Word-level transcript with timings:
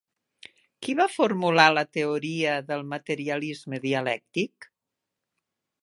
Qui 0.85 0.95
va 0.99 1.05
formular 1.15 1.67
la 1.75 1.83
teoria 1.99 2.55
del 2.71 2.83
materialisme 2.95 3.83
dialèctic? 3.87 4.71